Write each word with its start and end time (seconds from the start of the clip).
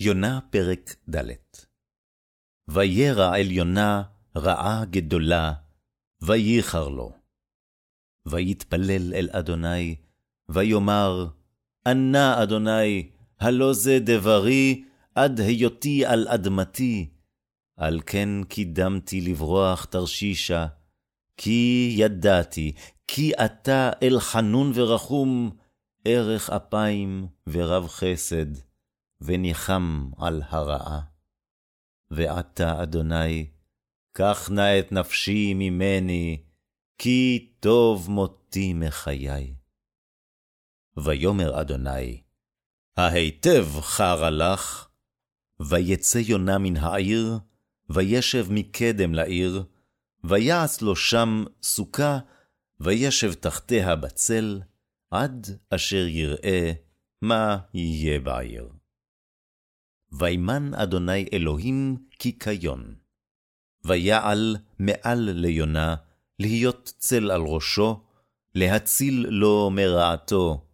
יונה 0.00 0.40
פרק 0.50 0.94
ד' 1.14 1.30
וירע 2.68 3.36
אל 3.36 3.50
יונה 3.50 4.02
רעה 4.36 4.84
גדולה, 4.90 5.52
וייחר 6.22 6.88
לו. 6.88 7.12
ויתפלל 8.26 9.14
אל 9.14 9.28
אדוני, 9.32 9.96
ויאמר, 10.48 11.26
ענה 11.86 12.42
אדוני, 12.42 13.10
הלא 13.40 13.72
זה 13.72 13.98
דברי, 14.00 14.84
עד 15.14 15.40
היותי 15.40 16.06
על 16.06 16.28
אדמתי, 16.28 17.10
על 17.76 18.00
כן 18.06 18.44
קידמתי 18.48 19.20
לברוח 19.20 19.84
תרשישה, 19.84 20.66
כי 21.36 21.94
ידעתי, 21.98 22.72
כי 23.08 23.32
אתה 23.34 23.90
אל 24.02 24.20
חנון 24.20 24.72
ורחום, 24.74 25.50
ארך 26.06 26.50
אפיים 26.50 27.26
ורב 27.46 27.88
חסד, 27.88 28.46
וניחם 29.20 30.10
על 30.18 30.42
הרעה. 30.48 31.00
ועתה, 32.10 32.82
אדוני, 32.82 33.50
קח 34.12 34.50
נא 34.50 34.78
את 34.78 34.92
נפשי 34.92 35.54
ממני, 35.54 36.44
כי 36.98 37.52
טוב 37.60 38.10
מותי 38.10 38.74
מחיי. 38.74 39.54
ויאמר 40.96 41.60
אדוני, 41.60 42.22
ההיטב 42.96 43.66
חרה 43.80 44.30
לך, 44.30 44.88
ויצא 45.60 46.18
יונה 46.18 46.58
מן 46.58 46.76
העיר, 46.76 47.38
וישב 47.90 48.46
מקדם 48.50 49.14
לעיר, 49.14 49.64
ויעש 50.24 50.82
לו 50.82 50.96
שם 50.96 51.44
סוכה, 51.62 52.18
וישב 52.80 53.32
תחתיה 53.34 53.96
בצל, 53.96 54.60
עד 55.10 55.46
אשר 55.70 56.06
יראה 56.06 56.72
מה 57.22 57.58
יהיה 57.74 58.20
בעיר. 58.20 58.68
וימן 60.18 60.74
אדוני 60.74 61.28
אלוהים 61.32 61.96
קיקיון. 62.18 62.94
ויעל 63.84 64.56
מעל 64.78 65.30
ליונה, 65.30 65.94
להיות 66.38 66.92
צל 66.98 67.30
על 67.30 67.40
ראשו, 67.40 68.04
להציל 68.54 69.26
לו 69.28 69.70
מרעתו. 69.70 70.66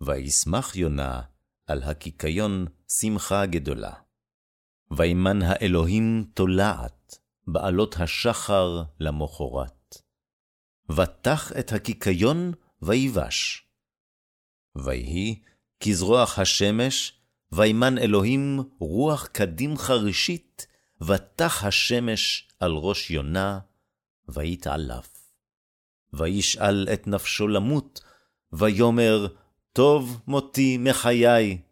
וישמח 0.00 0.76
יונה 0.76 1.22
על 1.66 1.82
הקיקיון 1.82 2.66
שמחה 2.88 3.46
גדולה. 3.46 3.92
וימן 4.90 5.42
האלוהים 5.42 6.30
תולעת, 6.34 7.18
בעלות 7.46 7.96
השחר 7.98 8.82
למחרת. 9.00 9.94
ותח 10.96 11.52
את 11.58 11.72
הקיקיון 11.72 12.52
ויבש. 12.82 13.68
ויהי 14.76 15.42
כזרוח 15.84 16.38
השמש, 16.38 17.19
וימן 17.52 17.98
אלוהים 17.98 18.60
רוח 18.78 19.26
קדים 19.26 19.76
חרישית, 19.76 20.66
ותח 21.00 21.64
השמש 21.64 22.48
על 22.60 22.72
ראש 22.72 23.10
יונה, 23.10 23.58
ויתעלף. 24.28 25.32
וישאל 26.12 26.88
את 26.92 27.06
נפשו 27.06 27.48
למות, 27.48 28.00
ויאמר, 28.52 29.26
טוב 29.72 30.22
מותי 30.26 30.78
מחיי. 30.78 31.62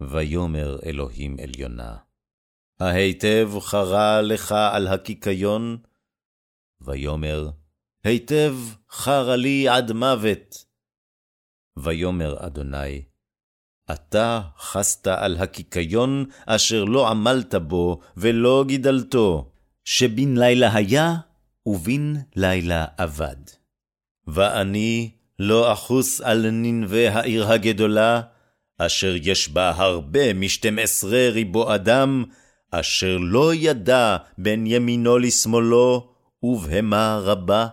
ויאמר 0.00 0.78
אלוהים 0.86 1.36
אל 1.38 1.52
יונה, 1.58 1.96
ההיטב 2.80 3.50
חרה 3.60 4.22
לך 4.22 4.52
על 4.52 4.86
הקיקיון? 4.86 5.78
ויאמר, 6.80 7.50
היטב 8.04 8.54
חרה 8.90 9.36
לי 9.36 9.68
עד 9.68 9.92
מוות. 9.92 10.64
ויאמר 11.78 12.46
אדוני, 12.46 13.04
אתה 13.92 14.40
חסת 14.58 15.06
על 15.06 15.36
הקיקיון 15.36 16.24
אשר 16.46 16.84
לא 16.84 17.08
עמלת 17.08 17.54
בו 17.54 18.00
ולא 18.16 18.64
גידלתו, 18.68 19.50
שבין 19.84 20.38
לילה 20.38 20.74
היה 20.74 21.16
ובין 21.66 22.16
לילה 22.36 22.84
אבד. 22.98 23.36
ואני 24.26 25.10
לא 25.38 25.72
אחוס 25.72 26.20
על 26.20 26.50
ננבה 26.50 27.12
העיר 27.12 27.52
הגדולה, 27.52 28.20
אשר 28.78 29.14
יש 29.22 29.48
בה 29.48 29.72
הרבה 29.76 30.34
משתים 30.34 30.78
עשרה 30.78 31.28
ריבו 31.30 31.74
אדם, 31.74 32.24
אשר 32.70 33.16
לא 33.20 33.54
ידע 33.54 34.16
בין 34.38 34.66
ימינו 34.66 35.18
לשמאלו, 35.18 36.12
ובהמה 36.42 37.20
רבה. 37.22 37.66